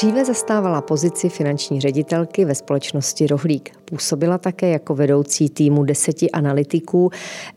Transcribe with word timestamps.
Dříve 0.00 0.24
zastávala 0.24 0.80
pozici 0.80 1.28
finanční 1.28 1.80
ředitelky 1.80 2.44
ve 2.44 2.54
společnosti 2.54 3.26
Rohlík. 3.26 3.70
Působila 3.84 4.38
také 4.38 4.70
jako 4.70 4.94
vedoucí 4.94 5.48
týmu 5.48 5.84
deseti 5.84 6.30
analytiků 6.30 7.10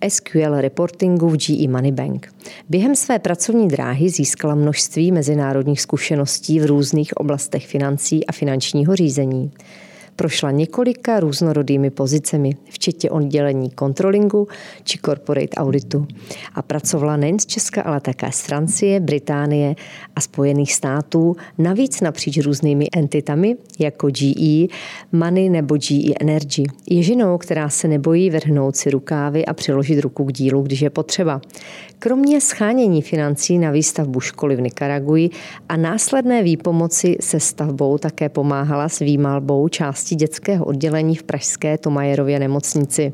SQL 0.07 0.61
reportingu 0.61 1.29
v 1.29 1.37
GE 1.37 1.67
Money 1.67 1.91
Bank. 1.91 2.33
Během 2.69 2.95
své 2.95 3.19
pracovní 3.19 3.67
dráhy 3.67 4.09
získala 4.09 4.55
množství 4.55 5.11
mezinárodních 5.11 5.81
zkušeností 5.81 6.59
v 6.59 6.65
různých 6.65 7.17
oblastech 7.17 7.67
financí 7.67 8.25
a 8.25 8.31
finančního 8.31 8.95
řízení. 8.95 9.51
Prošla 10.15 10.51
několika 10.51 11.19
různorodými 11.19 11.89
pozicemi, 11.89 12.55
včetně 12.69 13.11
oddělení 13.11 13.69
kontrolingu 13.69 14.47
či 14.83 14.99
corporate 15.05 15.55
auditu. 15.57 16.07
A 16.55 16.61
pracovala 16.61 17.17
nejen 17.17 17.39
z 17.39 17.45
Česka, 17.45 17.81
ale 17.81 18.01
také 18.01 18.31
z 18.31 18.41
Francie, 18.41 18.99
Británie 18.99 19.75
a 20.15 20.21
Spojených 20.21 20.73
států, 20.73 21.35
navíc 21.57 22.01
napříč 22.01 22.37
různými 22.37 22.87
entitami, 22.95 23.55
jako 23.79 24.07
GE, 24.07 24.67
Money 25.11 25.49
nebo 25.49 25.77
GE 25.77 26.13
Energy. 26.21 26.63
Je 26.89 27.03
ženou, 27.03 27.37
která 27.37 27.69
se 27.69 27.87
nebojí 27.87 28.29
vrhnout 28.29 28.75
si 28.75 28.89
rukávy 28.89 29.45
a 29.45 29.53
přiložit 29.53 29.99
ruku 29.99 30.25
k 30.25 30.33
dílu, 30.33 30.61
když 30.61 30.81
je 30.81 30.89
potřeba. 30.89 31.41
Kromě 31.99 32.41
schánění 32.41 33.01
financí 33.01 33.57
na 33.57 33.71
výstavbu 33.71 34.19
školy 34.19 34.55
v 34.55 34.61
Nikaraguji 34.61 35.29
a 35.69 35.77
následné 35.77 36.43
výpomoci 36.43 37.15
se 37.19 37.39
stavbou 37.39 37.97
také 37.97 38.29
pomáhala 38.29 38.89
s 38.89 38.99
výmalbou 38.99 39.67
části 39.67 40.02
dětského 40.11 40.65
oddělení 40.65 41.15
v 41.15 41.23
pražské 41.23 41.77
Tomajerově 41.77 42.39
nemocnici 42.39 43.13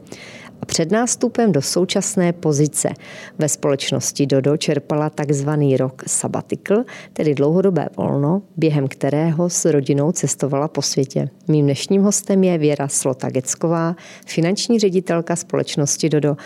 a 0.61 0.65
před 0.65 0.91
nástupem 0.91 1.51
do 1.51 1.61
současné 1.61 2.33
pozice 2.33 2.89
ve 3.37 3.49
společnosti 3.49 4.25
Dodo 4.25 4.57
čerpala 4.57 5.09
takzvaný 5.09 5.77
rok 5.77 6.03
sabbatical, 6.07 6.83
tedy 7.13 7.35
dlouhodobé 7.35 7.89
volno, 7.97 8.41
během 8.57 8.87
kterého 8.87 9.49
s 9.49 9.65
rodinou 9.65 10.11
cestovala 10.11 10.67
po 10.67 10.81
světě. 10.81 11.29
Mým 11.47 11.65
dnešním 11.65 12.01
hostem 12.01 12.43
je 12.43 12.57
Věra 12.57 12.87
Slotagecková, 12.87 13.95
finanční 14.25 14.79
ředitelka 14.79 15.35
společnosti 15.35 16.09
Dodo. 16.09 16.37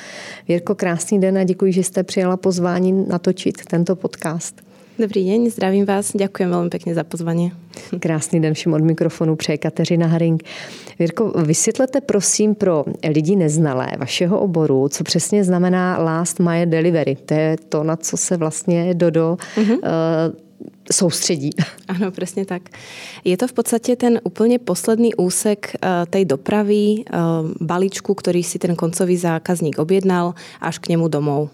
Věrko, 0.48 0.76
krásný 0.76 1.20
den 1.20 1.38
a 1.38 1.44
děkuji, 1.44 1.74
že 1.74 1.84
jste 1.84 2.04
přijala 2.04 2.38
pozvání 2.38 3.06
natočit 3.08 3.66
tento 3.66 3.96
podcast. 3.96 4.73
Dobrý 4.94 5.26
deň, 5.26 5.50
zdravím 5.50 5.90
vás, 5.90 6.14
ďakujem 6.14 6.54
veľmi 6.54 6.70
pekne 6.70 6.94
za 6.94 7.02
pozvanie. 7.02 7.50
Krásný 7.98 8.38
den 8.38 8.54
všem 8.54 8.78
od 8.78 8.86
mikrofonu 8.86 9.34
přeje 9.34 9.58
Kateřina 9.58 10.06
Haring. 10.06 10.44
Jirko, 11.00 11.34
vysvětlete 11.34 12.02
prosím 12.02 12.56
pro 12.56 12.86
lidi 13.02 13.36
neznalé 13.36 13.88
vašeho 13.98 14.40
oboru, 14.40 14.90
co 14.90 15.04
přesně 15.04 15.44
znamená 15.44 15.98
last 15.98 16.40
mile 16.40 16.66
delivery. 16.66 17.18
To 17.26 17.34
je 17.34 17.58
to, 17.70 17.84
na 17.84 17.96
co 17.96 18.18
se 18.18 18.38
vlastně 18.38 18.94
Dodo 18.94 19.38
uh-huh. 19.58 19.74
uh, 19.74 19.82
soustředí. 20.92 21.50
Áno, 21.90 22.14
presne 22.14 22.46
tak. 22.46 22.70
Je 23.26 23.34
to 23.34 23.50
v 23.50 23.54
podstate 23.58 23.98
ten 23.98 24.22
úplne 24.22 24.62
posledný 24.62 25.18
úsek 25.18 25.74
uh, 25.74 26.06
tej 26.06 26.30
dopravy, 26.30 27.02
uh, 27.10 27.50
balíčku, 27.58 28.14
ktorý 28.14 28.46
si 28.46 28.62
ten 28.62 28.78
koncový 28.78 29.18
zákazník 29.18 29.82
objednal 29.82 30.38
až 30.62 30.78
k 30.78 30.94
nemu 30.94 31.10
domov. 31.10 31.50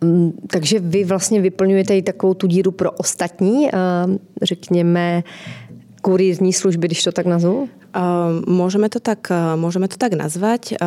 Mm, 0.00 0.32
takže 0.46 0.78
vy 0.78 1.04
vlastně 1.04 1.40
vyplňujete 1.40 1.96
i 1.96 2.02
takovou 2.02 2.34
tu 2.34 2.46
díru 2.46 2.72
pro 2.72 2.90
ostatní, 2.92 3.68
řekněme, 4.42 5.22
kurýrní 6.02 6.52
služby, 6.52 6.86
když 6.86 7.04
to 7.04 7.12
tak 7.12 7.26
nazvu? 7.26 7.68
Môžeme 8.46 8.86
to 8.86 9.02
tak, 9.02 9.34
môžeme 9.58 9.90
to 9.90 9.98
tak 9.98 10.14
nazvať. 10.14 10.78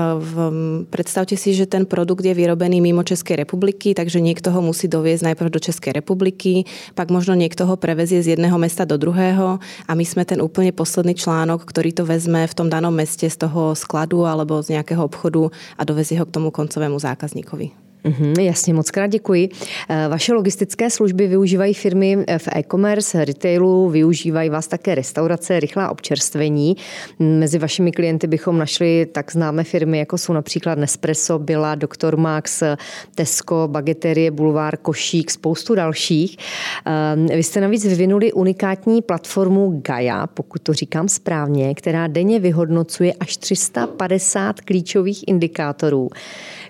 Predstavte 0.87 1.35
si, 1.35 1.51
že 1.51 1.67
ten 1.67 1.83
produkt 1.83 2.23
je 2.23 2.31
vyrobený 2.31 2.79
mimo 2.79 3.03
Českej 3.03 3.43
republiky, 3.43 3.91
takže 3.91 4.23
niekto 4.23 4.55
ho 4.55 4.63
musí 4.63 4.87
doviezť 4.87 5.27
najprv 5.27 5.51
do 5.51 5.59
Českej 5.59 5.99
republiky, 5.99 6.63
pak 6.95 7.11
možno 7.11 7.35
niekto 7.35 7.67
ho 7.67 7.75
prevezie 7.75 8.23
z 8.23 8.39
jedného 8.39 8.55
mesta 8.55 8.87
do 8.87 8.95
druhého 8.95 9.59
a 9.59 9.91
my 9.91 10.05
sme 10.07 10.23
ten 10.23 10.39
úplne 10.39 10.71
posledný 10.71 11.11
článok, 11.11 11.67
ktorý 11.67 11.91
to 11.91 12.07
vezme 12.07 12.47
v 12.47 12.55
tom 12.55 12.71
danom 12.71 12.95
meste 12.95 13.27
z 13.27 13.35
toho 13.35 13.75
skladu 13.75 14.23
alebo 14.23 14.63
z 14.63 14.79
nejakého 14.79 15.03
obchodu 15.03 15.51
a 15.75 15.83
dovezie 15.83 16.15
ho 16.15 16.25
k 16.25 16.39
tomu 16.39 16.55
koncovému 16.55 17.03
zákazníkovi. 17.03 17.92
Mm, 18.03 18.33
jasně, 18.39 18.73
moc 18.73 18.91
krát 18.91 19.07
děkuji. 19.07 19.49
Eh, 19.89 20.07
vaše 20.07 20.33
logistické 20.33 20.89
služby 20.89 21.27
využívají 21.27 21.73
firmy 21.73 22.17
eh, 22.27 22.39
v 22.39 22.47
e-commerce, 22.55 23.25
retailu, 23.25 23.89
využívají 23.89 24.49
vás 24.49 24.67
také 24.67 24.95
restaurace, 24.95 25.59
rychlá 25.59 25.89
občerstvení. 25.89 26.77
Mezi 27.19 27.59
vašimi 27.59 27.91
klienty 27.91 28.27
bychom 28.27 28.57
našli 28.57 29.05
tak 29.11 29.31
známé 29.31 29.63
firmy, 29.63 29.97
jako 29.97 30.17
jsou 30.17 30.33
například 30.33 30.77
Nespresso, 30.77 31.39
Bila, 31.39 31.75
Dr. 31.75 32.17
Max, 32.17 32.63
Tesco, 33.15 33.67
Bageterie, 33.71 34.31
Bulvár, 34.31 34.77
Košík, 34.77 35.31
spoustu 35.31 35.75
dalších. 35.75 36.37
Eh, 37.29 37.35
vy 37.35 37.43
jste 37.43 37.61
navíc 37.61 37.85
vyvinuli 37.85 38.33
unikátní 38.33 39.01
platformu 39.01 39.81
Gaia, 39.87 40.27
pokud 40.27 40.61
to 40.61 40.73
říkám 40.73 41.07
správně, 41.07 41.75
která 41.75 42.07
denně 42.07 42.39
vyhodnocuje 42.39 43.13
až 43.13 43.37
350 43.37 44.61
klíčových 44.61 45.23
indikátorů, 45.27 46.09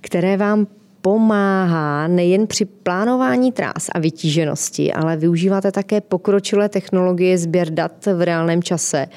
které 0.02 0.38
vám 0.38 0.68
pomáhá 1.04 2.08
nejen 2.08 2.48
při 2.48 2.66
plánování 2.66 3.52
trás 3.52 3.90
a 3.96 4.00
vytíženosti, 4.00 4.94
ale 4.94 5.18
využíváte 5.18 5.72
také 5.72 6.02
pokročilé 6.02 6.70
technologie 6.70 7.38
sběr 7.38 7.70
dat 7.70 8.06
v 8.06 8.22
reálném 8.22 8.64
čase 8.64 9.08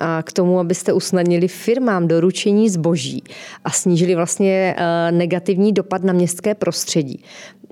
a 0.00 0.22
k 0.22 0.32
tomu, 0.32 0.58
abyste 0.58 0.92
usnadnili 0.92 1.48
firmám 1.48 2.08
doručení 2.08 2.70
zboží 2.70 3.22
a 3.64 3.70
snížili 3.70 4.14
vlastně 4.14 4.74
eh, 4.78 5.12
negativní 5.12 5.72
dopad 5.72 6.04
na 6.04 6.12
městské 6.12 6.54
prostředí. 6.54 7.24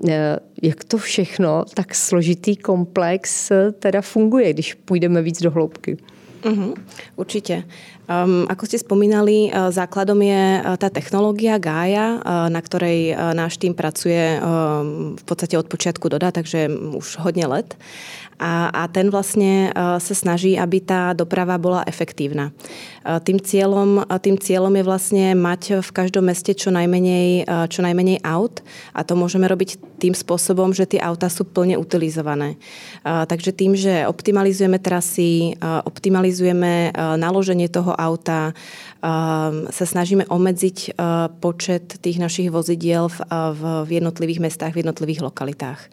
Eh, 0.09 0.39
jak 0.61 0.83
to 0.83 0.97
všechno, 0.97 1.65
tak 1.73 1.95
složitý 1.95 2.55
komplex 2.55 3.51
eh, 3.51 3.71
teda 3.71 4.01
funguje, 4.01 4.53
když 4.53 4.73
půjdeme 4.73 5.21
víc 5.21 5.41
do 5.41 5.51
hloubky? 5.51 5.97
Uh-huh, 6.41 6.73
určite. 7.15 7.63
Um, 8.09 8.49
ako 8.49 8.65
ste 8.65 8.81
spomínali, 8.81 9.53
uh, 9.53 9.69
základom 9.69 10.17
je 10.17 10.41
uh, 10.57 10.73
tá 10.81 10.89
technológia 10.89 11.61
Gaia, 11.61 12.17
uh, 12.17 12.49
na 12.49 12.57
ktorej 12.57 13.13
náš 13.37 13.61
tým 13.61 13.77
pracuje 13.77 14.41
uh, 14.41 14.81
v 15.13 15.23
podstate 15.29 15.53
od 15.53 15.69
počiatku 15.69 16.09
doda, 16.09 16.33
takže 16.33 16.73
už 16.73 17.21
hodne 17.21 17.45
let 17.45 17.77
a, 18.39 18.71
a 18.71 18.87
ten 18.87 19.11
vlastne 19.11 19.67
sa 19.75 20.13
snaží, 20.15 20.55
aby 20.55 20.79
tá 20.79 21.11
doprava 21.11 21.59
bola 21.59 21.83
efektívna. 21.83 22.55
Tým 23.03 23.35
cieľom, 23.43 24.07
tým 24.23 24.39
cieľom 24.39 24.71
je 24.79 24.83
vlastne 24.87 25.25
mať 25.35 25.83
v 25.83 25.89
každom 25.91 26.23
meste 26.23 26.55
čo 26.55 26.71
najmenej, 26.71 27.43
čo 27.67 27.83
najmenej 27.83 28.23
aut 28.23 28.63
a 28.95 29.03
to 29.03 29.19
môžeme 29.19 29.43
robiť 29.43 29.99
tým 29.99 30.15
spôsobom, 30.15 30.71
že 30.71 30.87
tie 30.87 31.03
auta 31.03 31.27
sú 31.27 31.43
plne 31.43 31.75
utilizované. 31.75 32.55
Takže 33.03 33.51
tým, 33.51 33.75
že 33.75 34.07
optimalizujeme 34.07 34.79
trasy, 34.79 35.59
optimalizujeme 35.59 36.95
naloženie 37.19 37.67
toho 37.67 37.91
auta, 37.99 38.55
sa 39.69 39.85
snažíme 39.85 40.23
obmedziť 40.31 40.95
počet 41.43 41.99
tých 41.99 42.17
našich 42.23 42.47
vozidiel 42.47 43.11
v 43.11 43.89
jednotlivých 43.91 44.39
mestách, 44.39 44.73
v 44.73 44.87
jednotlivých 44.87 45.27
lokalitách. 45.27 45.91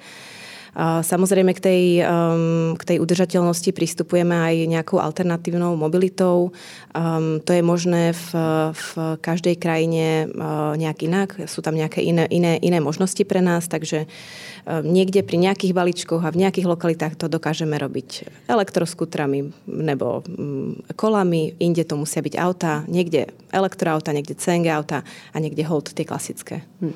Samozrejme 0.76 1.56
k 1.56 1.60
tej, 1.64 1.82
um, 2.04 2.76
k 2.76 2.82
tej 2.84 2.96
udržateľnosti 3.00 3.72
pristupujeme 3.72 4.36
aj 4.36 4.54
nejakou 4.68 5.00
alternatívnou 5.00 5.72
mobilitou. 5.72 6.52
Um, 6.92 7.40
to 7.40 7.56
je 7.56 7.64
možné 7.64 8.12
v, 8.12 8.28
v 8.76 8.88
každej 9.24 9.56
krajine 9.56 10.28
uh, 10.28 10.76
nejak 10.76 11.00
inak. 11.08 11.28
Sú 11.48 11.64
tam 11.64 11.80
nejaké 11.80 12.04
iné, 12.04 12.28
iné, 12.28 12.60
iné 12.60 12.76
možnosti 12.84 13.24
pre 13.24 13.40
nás, 13.40 13.72
takže 13.72 14.04
um, 14.04 14.84
niekde 14.84 15.24
pri 15.24 15.40
nejakých 15.48 15.72
balíčkoch 15.72 16.20
a 16.20 16.28
v 16.28 16.44
nejakých 16.44 16.68
lokalitách 16.68 17.16
to 17.16 17.32
dokážeme 17.32 17.80
robiť 17.80 18.28
elektroskutrami 18.44 19.48
nebo 19.64 20.28
um, 20.28 20.76
kolami, 20.92 21.56
inde 21.56 21.88
to 21.88 21.96
musia 21.96 22.20
byť 22.20 22.36
auta, 22.36 22.84
niekde 22.84 23.32
elektroauta, 23.48 24.12
niekde 24.12 24.36
CNG 24.36 24.68
auta 24.68 25.00
a 25.32 25.36
niekde 25.40 25.64
hold 25.64 25.96
tie 25.96 26.04
klasické. 26.04 26.60
Hmm. 26.84 26.92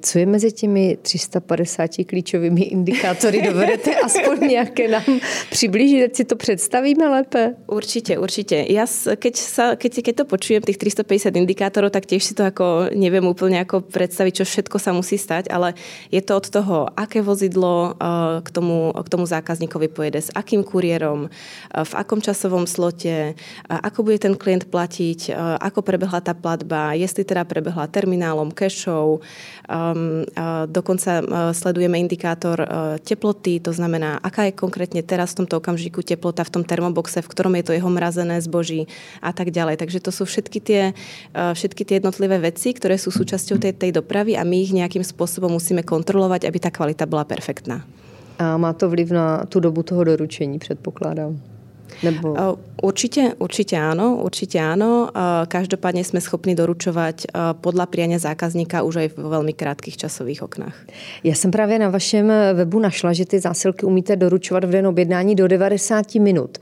Co 0.00 0.18
je 0.18 0.26
mezi 0.26 0.52
těmi 0.52 0.96
350 1.02 1.90
klíčovými 2.06 2.62
indikátory 2.94 3.42
dovedete 3.42 3.90
aspoň 3.98 4.36
nejaké 4.46 4.86
nám 4.86 5.18
približiť, 5.50 5.98
že 6.06 6.08
si 6.14 6.24
to 6.24 6.38
predstavíme 6.38 7.02
lépe? 7.02 7.58
Určite, 7.66 8.14
určite. 8.22 8.62
Ja 8.70 8.86
keď, 8.86 9.34
sa, 9.34 9.74
keď, 9.74 9.92
keď 9.98 10.14
to 10.22 10.24
počujem, 10.30 10.62
tých 10.62 10.78
350 10.78 11.34
indikátorov, 11.34 11.90
tak 11.90 12.06
tiež 12.06 12.22
si 12.22 12.32
to 12.38 12.46
ako 12.46 12.94
neviem 12.94 13.26
úplne 13.26 13.58
ako 13.66 13.82
predstaviť, 13.82 14.32
čo 14.40 14.44
všetko 14.46 14.76
sa 14.78 14.94
musí 14.94 15.18
stať, 15.18 15.50
ale 15.50 15.74
je 16.14 16.22
to 16.22 16.38
od 16.38 16.46
toho, 16.46 16.76
aké 16.94 17.18
vozidlo 17.18 17.98
uh, 17.98 18.38
k 18.46 18.48
tomu, 18.54 18.94
k 18.94 19.08
tomu 19.10 19.26
zákazníkovi 19.26 19.90
pojede, 19.90 20.22
s 20.22 20.30
akým 20.30 20.62
kuriérom, 20.62 21.26
uh, 21.26 21.82
v 21.82 21.92
akom 21.98 22.22
časovom 22.22 22.70
slote, 22.70 23.34
uh, 23.34 23.80
ako 23.82 24.06
bude 24.06 24.22
ten 24.22 24.38
klient 24.38 24.70
platiť, 24.70 25.34
ako 25.60 25.80
prebehla 25.82 26.20
tá 26.20 26.36
platba, 26.36 26.94
jestli 26.94 27.26
teda 27.26 27.42
prebehla 27.48 27.90
terminálom, 27.90 28.52
cashou, 28.54 29.24
um, 29.66 30.22
dokonca 30.68 31.24
sledujeme 31.56 31.96
indikátor 31.98 32.60
teploty, 33.04 33.60
to 33.60 33.72
znamená, 33.72 34.18
aká 34.18 34.48
je 34.48 34.56
konkrétne 34.56 35.02
teraz 35.04 35.32
v 35.34 35.44
tomto 35.44 35.60
okamžiku 35.60 36.02
teplota 36.02 36.42
v 36.44 36.52
tom 36.60 36.64
termoboxe, 36.64 37.22
v 37.22 37.30
ktorom 37.30 37.54
je 37.60 37.64
to 37.70 37.72
jeho 37.76 37.90
mrazené 37.90 38.40
zboží 38.42 38.90
a 39.22 39.30
tak 39.30 39.54
ďalej. 39.54 39.78
Takže 39.78 39.98
to 40.02 40.10
sú 40.10 40.24
všetky 40.26 40.58
tie, 40.58 40.82
eh, 40.90 41.52
všetky 41.54 41.82
tie 41.86 42.02
jednotlivé 42.02 42.42
veci, 42.42 42.74
ktoré 42.74 42.98
sú 42.98 43.14
súčasťou 43.14 43.60
tej, 43.60 43.72
tej 43.76 43.90
dopravy 43.94 44.34
a 44.34 44.42
my 44.42 44.56
ich 44.60 44.74
nejakým 44.74 45.04
spôsobom 45.06 45.52
musíme 45.52 45.86
kontrolovať, 45.86 46.48
aby 46.48 46.58
tá 46.58 46.70
kvalita 46.74 47.06
bola 47.06 47.22
perfektná. 47.22 47.86
A 48.34 48.58
má 48.58 48.74
to 48.74 48.90
vliv 48.90 49.14
na 49.14 49.46
tu 49.46 49.62
dobu 49.62 49.86
toho 49.86 50.02
doručení, 50.02 50.58
předpokládám. 50.58 51.53
Nebo... 52.02 52.36
Určite, 52.84 53.32
určite 53.40 53.80
áno, 53.80 54.20
určite 54.20 54.60
áno. 54.60 55.08
Každopádne 55.48 56.04
sme 56.04 56.20
schopní 56.20 56.52
doručovať 56.52 57.32
podľa 57.64 57.86
priania 57.88 58.20
zákazníka 58.20 58.84
už 58.84 58.96
aj 58.96 59.08
v 59.16 59.24
veľmi 59.24 59.52
krátkých 59.56 59.96
časových 59.96 60.42
oknách. 60.42 60.76
Já 61.24 61.34
jsem 61.34 61.50
právě 61.50 61.78
na 61.78 61.88
vašem 61.88 62.28
webu 62.54 62.78
našla, 62.78 63.12
že 63.12 63.24
ty 63.24 63.40
zásilky 63.40 63.86
umíte 63.86 64.16
doručovat 64.16 64.64
v 64.64 64.70
den 64.70 64.86
objednání 64.86 65.34
do 65.34 65.48
90 65.48 66.14
minut. 66.14 66.58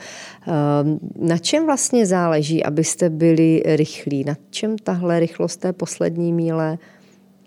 Na 1.19 1.39
čem 1.39 1.67
vlastně 1.67 2.07
záleží, 2.07 2.65
abyste 2.65 3.11
byli 3.11 3.63
rychlí? 3.67 4.25
Na 4.25 4.37
čem 4.51 4.79
tahle 4.79 5.21
rychlost 5.21 5.57
té 5.57 5.73
poslední 5.73 6.33
míle 6.33 6.79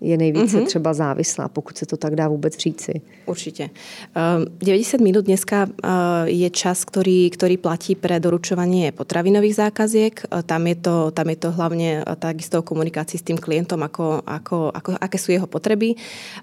je 0.01 0.17
nejvíce 0.17 0.57
mm-hmm. 0.57 0.65
třeba 0.65 0.93
závislá, 0.93 1.47
pokud 1.47 1.77
se 1.77 1.85
to 1.85 1.97
tak 1.97 2.15
dá 2.15 2.27
vůbec 2.27 2.57
říci. 2.57 3.01
Určite. 3.25 3.69
90 4.59 5.01
minút 5.01 5.25
dneska 5.25 5.67
je 6.25 6.49
čas, 6.49 6.83
ktorý, 6.83 7.31
ktorý 7.31 7.55
platí 7.57 7.95
pre 7.95 8.19
doručovanie 8.19 8.91
potravinových 8.91 9.55
zákaziek. 9.55 10.13
Tam 10.45 10.67
je 10.67 10.75
to, 10.75 11.15
tam 11.15 11.31
je 11.31 11.37
to 11.39 11.49
hlavne 11.51 12.03
takisto 12.19 12.59
o 12.59 12.67
komunikácii 12.67 13.17
s 13.17 13.23
tým 13.23 13.39
klientom, 13.39 13.79
ako, 13.87 14.19
ako, 14.27 14.75
ako, 14.75 14.89
aké 14.99 15.17
sú 15.17 15.31
jeho 15.31 15.47
potreby. 15.47 15.95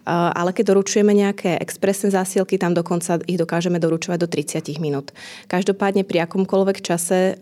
Ale 0.08 0.56
keď 0.56 0.72
doručujeme 0.72 1.12
nejaké 1.12 1.60
expresné 1.60 2.08
zásielky, 2.08 2.56
tam 2.56 2.72
dokonca 2.72 3.20
ich 3.28 3.36
dokážeme 3.36 3.76
doručovať 3.76 4.18
do 4.18 4.28
30 4.32 4.80
minút. 4.80 5.12
Každopádne 5.46 6.08
pri 6.08 6.24
akomkoľvek 6.24 6.78
čase 6.80 7.36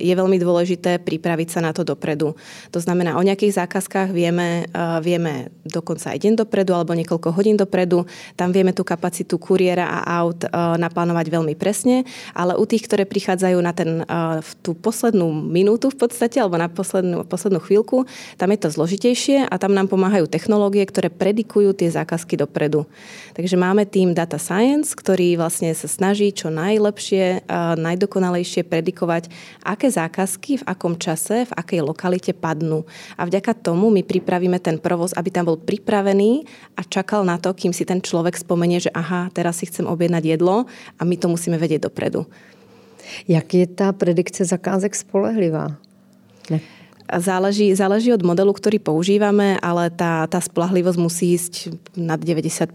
je 0.00 0.14
veľmi 0.16 0.40
dôležité 0.40 1.04
pripraviť 1.04 1.48
sa 1.52 1.60
na 1.60 1.76
to 1.76 1.84
dopredu. 1.84 2.32
To 2.72 2.80
znamená, 2.80 3.20
o 3.20 3.22
nejakých 3.22 3.60
zákazkách 3.60 4.10
vieme, 4.10 4.64
vieme 5.04 5.49
dokonca 5.64 6.12
aj 6.12 6.18
deň 6.20 6.34
dopredu 6.40 6.72
alebo 6.72 6.96
niekoľko 6.96 7.36
hodín 7.36 7.56
dopredu. 7.56 8.08
Tam 8.34 8.50
vieme 8.50 8.72
tú 8.72 8.82
kapacitu 8.82 9.36
kuriéra 9.36 9.86
a 9.86 10.24
aut 10.24 10.44
uh, 10.44 10.76
naplánovať 10.80 11.26
veľmi 11.28 11.54
presne, 11.54 12.08
ale 12.32 12.56
u 12.56 12.64
tých, 12.64 12.88
ktoré 12.88 13.04
prichádzajú 13.04 13.58
na 13.60 13.72
ten, 13.76 14.02
uh, 14.04 14.40
v 14.40 14.50
tú 14.64 14.72
poslednú 14.72 15.28
minútu 15.30 15.92
v 15.92 16.00
podstate, 16.00 16.40
alebo 16.40 16.56
na 16.56 16.72
poslednú, 16.72 17.28
poslednú 17.28 17.60
chvíľku, 17.60 18.08
tam 18.40 18.48
je 18.50 18.58
to 18.60 18.68
zložitejšie 18.72 19.46
a 19.46 19.54
tam 19.60 19.76
nám 19.76 19.92
pomáhajú 19.92 20.26
technológie, 20.26 20.82
ktoré 20.88 21.12
predikujú 21.12 21.76
tie 21.76 21.92
zákazky 21.92 22.40
dopredu. 22.40 22.88
Takže 23.36 23.56
máme 23.60 23.84
tým 23.84 24.16
Data 24.16 24.40
Science, 24.40 24.96
ktorý 24.96 25.36
vlastne 25.36 25.70
sa 25.76 25.86
snaží 25.86 26.32
čo 26.32 26.48
najlepšie, 26.48 27.44
uh, 27.44 27.76
najdokonalejšie 27.76 28.64
predikovať, 28.64 29.28
aké 29.62 29.92
zákazky 29.92 30.64
v 30.64 30.66
akom 30.66 30.96
čase, 30.96 31.44
v 31.46 31.52
akej 31.52 31.80
lokalite 31.84 32.32
padnú. 32.32 32.88
A 33.20 33.28
vďaka 33.28 33.52
tomu 33.54 33.92
my 33.92 34.00
pripravíme 34.00 34.56
ten 34.58 34.80
provoz, 34.80 35.12
aby 35.14 35.28
tam 35.40 35.48
bol 35.48 35.56
pripravený 35.56 36.44
a 36.76 36.84
čakal 36.84 37.24
na 37.24 37.40
to, 37.40 37.56
kým 37.56 37.72
si 37.72 37.88
ten 37.88 38.04
človek 38.04 38.36
spomenie, 38.36 38.76
že 38.76 38.92
aha, 38.92 39.32
teraz 39.32 39.64
si 39.64 39.64
chcem 39.64 39.88
objednať 39.88 40.36
jedlo 40.36 40.68
a 40.68 41.02
my 41.08 41.16
to 41.16 41.32
musíme 41.32 41.56
vedieť 41.56 41.88
dopredu. 41.88 42.28
Jak 43.24 43.48
je 43.56 43.64
tá 43.64 43.96
predikce 43.96 44.44
zakázek 44.44 44.92
spolehlivá? 44.92 45.80
Ne. 46.52 46.60
Záleží, 47.18 47.74
záleží 47.74 48.14
od 48.14 48.22
modelu, 48.22 48.54
ktorý 48.54 48.78
používame, 48.78 49.58
ale 49.58 49.90
tá, 49.90 50.30
tá 50.30 50.38
spolahlivosť 50.38 50.98
musí 51.02 51.34
ísť 51.34 51.74
nad 51.98 52.22
95%, 52.22 52.70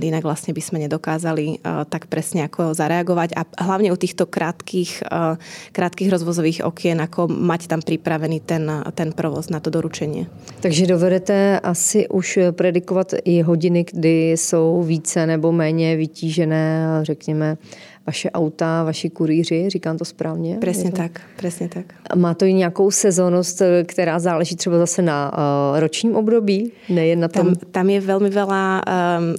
inak 0.00 0.24
vlastne 0.24 0.56
by 0.56 0.62
sme 0.64 0.78
nedokázali 0.88 1.60
uh, 1.60 1.84
tak 1.84 2.08
presne 2.08 2.48
ako 2.48 2.72
zareagovať 2.72 3.36
a 3.36 3.44
hlavne 3.60 3.92
u 3.92 3.98
týchto 4.00 4.24
krátkých, 4.24 5.04
uh, 5.04 5.36
krátkých 5.76 6.08
rozvozových 6.08 6.64
okien, 6.64 6.96
ako 7.04 7.28
mať 7.28 7.68
tam 7.68 7.84
pripravený 7.84 8.40
ten, 8.40 8.64
ten 8.96 9.12
provoz 9.12 9.52
na 9.52 9.60
to 9.60 9.68
doručenie. 9.68 10.32
Takže 10.64 10.88
dovedete 10.88 11.60
asi 11.60 12.08
už 12.08 12.56
predikovat 12.56 13.14
i 13.24 13.44
hodiny, 13.44 13.84
kdy 13.84 14.32
jsou 14.32 14.82
více 14.82 15.26
nebo 15.26 15.52
méně 15.52 15.96
vytížené, 15.96 16.88
řekněme, 17.02 17.56
vaše 18.06 18.30
auta, 18.30 18.84
vaši 18.84 19.10
kurýři, 19.10 19.70
říkám 19.70 19.98
to 19.98 20.04
správně? 20.04 20.56
Presne 20.60 20.90
to... 20.90 20.96
tak, 20.96 21.20
presne 21.36 21.68
tak. 21.68 21.84
Má 22.14 22.34
to 22.34 22.44
i 22.44 22.52
nějakou 22.52 22.90
sezónnosť, 22.90 23.62
která 23.86 24.18
záleží 24.18 24.56
třeba 24.56 24.78
zase 24.78 25.02
na 25.02 25.32
uh, 25.32 25.80
ročním 25.80 26.16
období, 26.16 26.72
nejen 26.88 27.20
na 27.20 27.28
tom? 27.28 27.54
Tam, 27.54 27.70
tam 27.70 27.86
je 27.90 28.00
veľmi 28.00 28.30
veľa 28.30 28.62
um, 28.84 29.34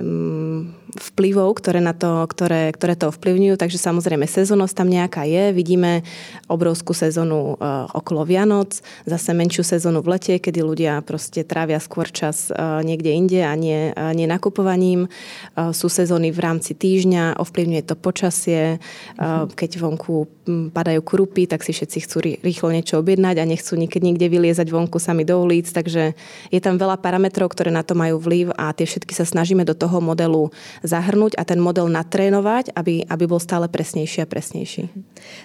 um, 0.00 0.77
vplyvov, 0.96 1.60
ktoré, 1.60 1.84
na 1.84 1.92
to, 1.92 2.24
ktoré, 2.28 2.72
ktoré 2.72 2.96
to 2.96 3.12
ovplyvňujú, 3.12 3.60
takže 3.60 3.76
samozrejme 3.76 4.24
sezónnosť 4.24 4.74
tam 4.74 4.88
nejaká 4.88 5.28
je. 5.28 5.52
Vidíme 5.52 6.06
obrovskú 6.48 6.96
sezónu 6.96 7.56
uh, 7.56 7.84
okolo 7.92 8.24
Vianoc, 8.24 8.80
zase 9.04 9.36
menšiu 9.36 9.64
sezónu 9.64 10.00
v 10.00 10.16
lete, 10.16 10.34
kedy 10.40 10.64
ľudia 10.64 11.04
proste 11.04 11.44
trávia 11.44 11.76
skôr 11.76 12.08
čas 12.08 12.48
uh, 12.48 12.80
niekde 12.80 13.12
inde 13.12 13.40
a 13.44 13.52
nie, 13.52 13.92
nie 14.16 14.24
nakupovaním. 14.24 15.12
Uh, 15.52 15.76
sú 15.76 15.92
sezóny 15.92 16.32
v 16.32 16.40
rámci 16.40 16.72
týždňa, 16.72 17.36
ovplyvňuje 17.36 17.82
to 17.84 17.94
počasie, 17.94 18.80
uh, 19.20 19.44
keď 19.52 19.70
vonku 19.80 20.38
padajú 20.72 21.04
krupy, 21.04 21.44
tak 21.44 21.60
si 21.60 21.76
všetci 21.76 21.98
chcú 22.08 22.16
rýchlo 22.40 22.72
niečo 22.72 22.96
objednať 23.00 23.36
a 23.36 23.44
nechcú 23.44 23.76
nikdy 23.76 24.00
nikde 24.00 24.26
vyliezať 24.32 24.72
vonku 24.72 24.96
sami 24.96 25.28
do 25.28 25.36
ulic, 25.44 25.68
takže 25.68 26.16
je 26.48 26.60
tam 26.64 26.80
veľa 26.80 26.96
parametrov, 27.04 27.52
ktoré 27.52 27.68
na 27.68 27.84
to 27.84 27.92
majú 27.92 28.16
vplyv 28.16 28.56
a 28.56 28.72
tie 28.72 28.88
všetky 28.88 29.12
sa 29.12 29.28
snažíme 29.28 29.68
do 29.68 29.76
toho 29.76 30.00
modelu 30.00 30.48
zahrnúť 30.82 31.32
a 31.38 31.44
ten 31.44 31.60
model 31.60 31.88
natrénovať, 31.88 32.70
aby, 32.76 33.04
aby 33.08 33.24
bol 33.26 33.40
stále 33.40 33.68
presnejší 33.68 34.22
a 34.22 34.26
presnejší. 34.26 34.88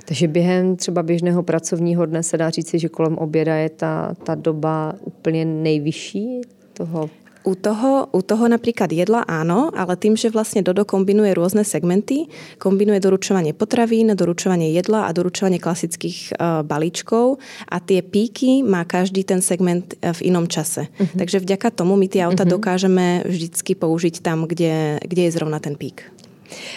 Takže 0.06 0.28
během 0.28 0.76
třeba 0.76 1.04
běžného 1.04 1.44
pracovního 1.44 2.06
dne 2.06 2.24
se 2.24 2.38
dá 2.38 2.50
říci, 2.50 2.80
že 2.80 2.90
kolem 2.90 3.18
oběda 3.18 3.56
je 3.56 3.70
ta, 3.70 4.14
ta 4.24 4.36
doba 4.36 4.94
úplně 5.02 5.46
nejvyšší 5.46 6.42
toho 6.74 7.10
u 7.44 7.54
toho, 7.56 8.08
u 8.12 8.22
toho 8.24 8.48
napríklad 8.48 8.92
jedla 8.92 9.28
áno, 9.28 9.72
ale 9.76 10.00
tým, 10.00 10.16
že 10.16 10.32
vlastne 10.32 10.64
Dodo 10.64 10.88
kombinuje 10.88 11.36
rôzne 11.36 11.68
segmenty, 11.68 12.32
kombinuje 12.58 13.04
doručovanie 13.04 13.52
potravín, 13.52 14.16
doručovanie 14.16 14.72
jedla 14.72 15.08
a 15.08 15.16
doručovanie 15.16 15.60
klasických 15.60 16.36
uh, 16.36 16.64
balíčkov 16.64 17.44
a 17.68 17.78
tie 17.84 18.00
píky 18.00 18.64
má 18.64 18.88
každý 18.88 19.28
ten 19.28 19.44
segment 19.44 19.96
e, 20.00 20.16
v 20.16 20.32
inom 20.32 20.48
čase. 20.48 20.88
Uh-huh. 20.88 21.20
Takže 21.20 21.44
vďaka 21.44 21.72
tomu 21.76 22.00
my 22.00 22.08
tie 22.08 22.24
auta 22.24 22.48
uh-huh. 22.48 22.56
dokážeme 22.56 23.28
vždycky 23.28 23.76
použiť 23.76 24.24
tam, 24.24 24.48
kde, 24.48 25.04
kde 25.04 25.22
je 25.28 25.32
zrovna 25.36 25.60
ten 25.60 25.76
pík. 25.76 26.08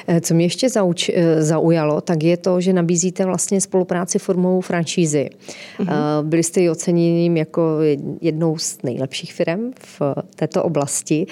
Eh, 0.06 0.20
co 0.20 0.34
mě 0.34 0.44
ještě 0.44 0.68
zauč, 0.68 1.08
eh, 1.08 1.42
zaujalo, 1.42 2.00
tak 2.00 2.22
je 2.22 2.36
to, 2.36 2.60
že 2.60 2.72
nabízíte 2.72 3.24
vlastně 3.24 3.60
spolupráci 3.60 4.18
formou 4.18 4.60
franšízy. 4.60 5.30
Mm-hmm. 5.78 6.22
Byli 6.22 6.42
jste 6.42 6.60
ji 6.60 6.70
oceněným 6.70 7.36
jako 7.36 7.78
jednou 8.20 8.58
z 8.58 8.78
nejlepších 8.82 9.32
firm 9.32 9.72
v 9.78 10.02
této 10.36 10.64
oblasti 10.64 11.26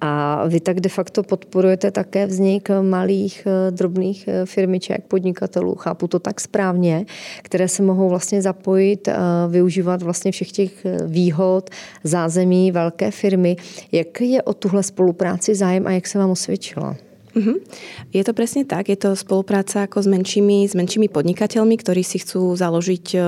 a 0.00 0.44
vy 0.48 0.60
tak 0.60 0.80
de 0.80 0.88
facto 0.88 1.22
podporujete 1.22 1.90
také 1.90 2.26
vznik 2.26 2.68
malých 2.82 3.46
drobných 3.70 4.28
firmiček, 4.44 5.04
podnikatelů, 5.08 5.74
chápu 5.74 6.08
to 6.08 6.18
tak 6.18 6.40
správně, 6.40 7.06
které 7.42 7.68
se 7.68 7.82
mohou 7.82 8.08
vlastně 8.08 8.42
zapojit, 8.42 9.08
využívat 9.48 10.02
vlastně 10.02 10.32
všech 10.32 10.52
těch 10.52 10.86
výhod, 11.06 11.70
zázemí 12.04 12.72
velké 12.72 13.10
firmy. 13.10 13.56
Jak 13.92 14.20
je 14.20 14.42
o 14.42 14.54
tuhle 14.54 14.82
spolupráci 14.82 15.54
zájem 15.54 15.86
a 15.86 15.90
jak 15.90 16.06
se 16.06 16.18
vám 16.18 16.30
osvědčila? 16.30 16.96
Uh-huh. 17.38 17.62
Je 18.10 18.22
to 18.26 18.34
presne 18.34 18.66
tak. 18.66 18.90
Je 18.90 18.98
to 18.98 19.14
spolupráca 19.14 19.86
ako 19.86 20.02
s 20.02 20.08
menšími, 20.10 20.66
s 20.66 20.74
menšími 20.74 21.06
podnikateľmi, 21.06 21.78
ktorí 21.78 22.02
si 22.02 22.18
chcú 22.18 22.58
založiť 22.58 23.06
e, 23.14 23.18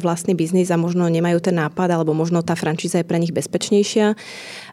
vlastný 0.00 0.32
biznis 0.32 0.72
a 0.72 0.80
možno 0.80 1.04
nemajú 1.12 1.44
ten 1.44 1.60
nápad, 1.60 1.92
alebo 1.92 2.16
možno 2.16 2.40
tá 2.40 2.56
franšíza 2.56 3.04
je 3.04 3.08
pre 3.08 3.20
nich 3.20 3.36
bezpečnejšia. 3.36 4.16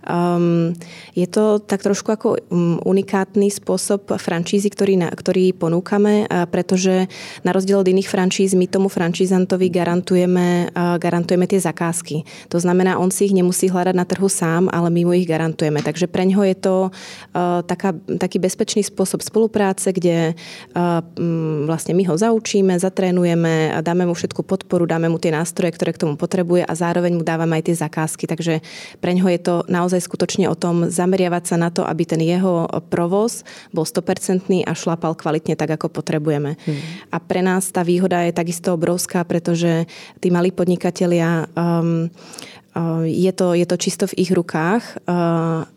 Um, 0.02 0.74
je 1.14 1.28
to 1.30 1.62
tak 1.62 1.86
trošku 1.86 2.10
ako 2.10 2.28
um, 2.50 2.82
unikátny 2.82 3.54
spôsob 3.54 4.18
franšízy, 4.18 4.72
ktorý, 4.72 4.98
na, 4.98 5.14
ktorý 5.14 5.54
ponúkame, 5.54 6.26
pretože 6.50 7.06
na 7.46 7.54
rozdiel 7.54 7.84
od 7.84 7.92
iných 7.92 8.10
franšíz 8.10 8.58
my 8.58 8.66
tomu 8.66 8.90
franšízantovi 8.90 9.70
garantujeme, 9.70 10.74
garantujeme 10.98 11.46
tie 11.46 11.62
zakázky. 11.62 12.26
To 12.50 12.58
znamená, 12.58 12.98
on 12.98 13.14
si 13.14 13.30
ich 13.30 13.36
nemusí 13.38 13.70
hľadať 13.70 13.94
na 13.94 14.08
trhu 14.10 14.26
sám, 14.26 14.74
ale 14.74 14.90
my 14.90 15.02
mu 15.06 15.14
ich 15.14 15.30
garantujeme. 15.30 15.86
Takže 15.86 16.10
pre 16.10 16.26
ňo 16.26 16.42
je 16.50 16.58
to 16.58 16.76
uh, 16.90 17.62
taká, 17.62 17.94
taký 18.18 18.42
bezpečný 18.42 18.61
spôsob 18.66 19.26
spolupráce, 19.26 19.90
kde 19.90 20.38
uh, 20.76 21.02
um, 21.18 21.66
vlastne 21.66 21.98
my 21.98 22.04
ho 22.06 22.16
zaučíme, 22.16 22.78
zatrénujeme, 22.78 23.74
dáme 23.82 24.06
mu 24.06 24.14
všetku 24.14 24.46
podporu, 24.46 24.86
dáme 24.86 25.10
mu 25.10 25.18
tie 25.18 25.34
nástroje, 25.34 25.74
ktoré 25.74 25.96
k 25.96 26.06
tomu 26.06 26.20
potrebuje 26.20 26.68
a 26.68 26.74
zároveň 26.78 27.18
mu 27.18 27.24
dávame 27.26 27.58
aj 27.58 27.72
tie 27.72 27.76
zakázky. 27.82 28.30
Takže 28.30 28.62
pre 29.02 29.12
ňo 29.18 29.26
je 29.32 29.40
to 29.42 29.56
naozaj 29.72 30.04
skutočne 30.04 30.46
o 30.52 30.56
tom 30.56 30.92
zameriavať 30.92 31.44
sa 31.48 31.56
na 31.58 31.74
to, 31.74 31.82
aby 31.88 32.04
ten 32.06 32.22
jeho 32.22 32.70
provoz 32.92 33.42
bol 33.72 33.88
100% 33.88 34.68
a 34.68 34.74
šlapal 34.76 35.18
kvalitne 35.18 35.58
tak, 35.58 35.80
ako 35.80 35.90
potrebujeme. 35.90 36.60
Hmm. 36.68 36.82
A 37.10 37.18
pre 37.18 37.40
nás 37.40 37.70
tá 37.72 37.82
výhoda 37.82 38.26
je 38.28 38.36
takisto 38.36 38.76
obrovská, 38.76 39.24
pretože 39.24 39.88
tí 40.20 40.28
malí 40.30 40.52
podnikatelia 40.52 41.48
um, 41.56 42.12
je 43.04 43.32
to, 43.36 43.52
je 43.52 43.66
to 43.68 43.76
čisto 43.76 44.06
v 44.08 44.24
ich 44.24 44.32
rukách, 44.32 45.04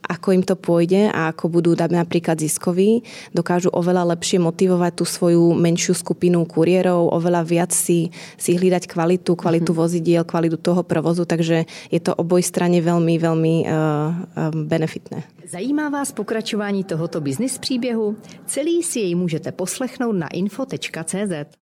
ako 0.04 0.28
im 0.30 0.46
to 0.46 0.54
pôjde 0.54 1.10
a 1.10 1.34
ako 1.34 1.50
budú 1.50 1.74
napríklad 1.74 2.38
ziskoví. 2.38 3.02
Dokážu 3.34 3.74
oveľa 3.74 4.14
lepšie 4.14 4.38
motivovať 4.38 4.92
tú 5.02 5.04
svoju 5.04 5.58
menšiu 5.58 5.98
skupinu 5.98 6.46
kuriérov, 6.46 7.10
oveľa 7.10 7.42
viac 7.42 7.70
si, 7.74 8.14
si 8.38 8.54
hľadať 8.54 8.86
kvalitu, 8.86 9.34
kvalitu 9.34 9.74
mm-hmm. 9.74 9.82
vozidiel, 9.82 10.22
kvalitu 10.22 10.56
toho 10.62 10.86
provozu, 10.86 11.26
takže 11.26 11.66
je 11.90 12.00
to 12.00 12.14
oboj 12.14 12.42
strane 12.46 12.78
veľmi, 12.78 13.14
veľmi 13.18 13.54
uh, 13.66 13.74
benefitné. 14.54 15.26
Zajímá 15.44 15.88
vás 15.88 16.12
pokračování 16.12 16.84
tohoto 16.84 17.20
biznis 17.20 17.58
příběhu? 17.58 18.16
Celý 18.46 18.82
si 18.82 19.00
jej 19.00 19.14
můžete 19.14 19.52
poslechnout 19.52 20.12
na 20.12 20.28
info.cz. 20.28 21.63